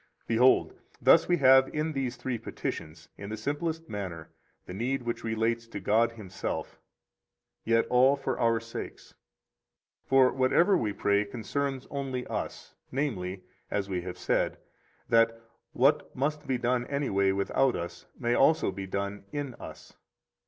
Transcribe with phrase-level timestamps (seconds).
[0.21, 4.31] 68 Behold, thus we have in these three petitions, in the simplest manner,
[4.65, 6.79] the need which relates to God Himself,
[7.65, 9.13] yet all for our sakes.
[10.03, 14.57] For whatever we pray concerns only us, namely, as we have said,
[15.07, 15.39] that
[15.71, 19.93] what must be done anyway without us, may also be done in us.